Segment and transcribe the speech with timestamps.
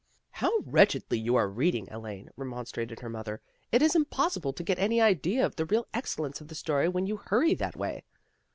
[0.41, 3.39] "How wretchedly you are reading, Elaine," remonstrated her mother."
[3.71, 7.05] It is impossible to get any idea of the real excellence of the story when
[7.05, 8.03] you hurry that way."